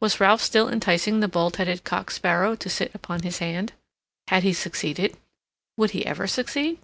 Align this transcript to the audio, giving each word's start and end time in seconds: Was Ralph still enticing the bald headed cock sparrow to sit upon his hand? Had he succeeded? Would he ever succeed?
Was 0.00 0.18
Ralph 0.18 0.42
still 0.42 0.68
enticing 0.68 1.20
the 1.20 1.28
bald 1.28 1.58
headed 1.58 1.84
cock 1.84 2.10
sparrow 2.10 2.56
to 2.56 2.68
sit 2.68 2.92
upon 2.92 3.22
his 3.22 3.38
hand? 3.38 3.72
Had 4.26 4.42
he 4.42 4.52
succeeded? 4.52 5.16
Would 5.76 5.92
he 5.92 6.04
ever 6.04 6.26
succeed? 6.26 6.80